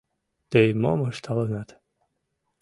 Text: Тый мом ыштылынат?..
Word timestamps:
Тый 0.51 0.67
мом 0.81 0.99
ыштылынат?.. 1.09 1.69